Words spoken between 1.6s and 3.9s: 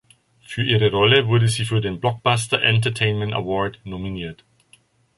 für den "Blockbuster Entertainment Award"